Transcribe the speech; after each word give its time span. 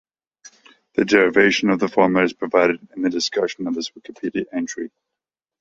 The 0.95 1.05
derivation 1.05 1.69
of 1.69 1.77
the 1.79 1.87
formula 1.87 2.25
is 2.25 2.33
provided 2.33 2.79
in 2.95 3.03
the 3.03 3.11
discussion 3.11 3.67
of 3.67 3.75
this 3.75 3.91
Wikipedia 3.91 4.45
entry. 4.51 4.89